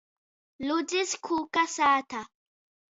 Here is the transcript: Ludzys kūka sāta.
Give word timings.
Ludzys 0.69 1.13
kūka 1.29 1.67
sāta. 1.79 2.29